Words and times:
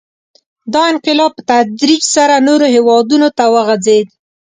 •دا 0.73 0.81
انقلاب 0.93 1.31
په 1.35 1.41
تدریج 1.49 2.03
سره 2.15 2.35
نورو 2.47 2.65
هېوادونو 2.75 3.27
ته 3.37 3.43
وغځېد. 3.53 4.07